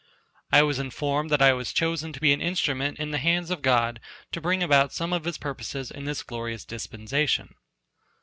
I 0.51 0.63
was 0.63 0.79
informed 0.79 1.29
that 1.29 1.43
I 1.43 1.53
was 1.53 1.71
chosen 1.71 2.11
to 2.11 2.19
be 2.19 2.33
an 2.33 2.41
instrument 2.41 2.97
in 2.97 3.11
the 3.11 3.19
hands 3.19 3.51
of 3.51 3.61
God 3.61 3.99
to 4.31 4.41
bring 4.41 4.63
about 4.63 4.91
some 4.91 5.13
of 5.13 5.25
His 5.25 5.37
purposes 5.37 5.91
in 5.91 6.05
this 6.05 6.23
glorious 6.23 6.65
dispensation. 6.65 7.53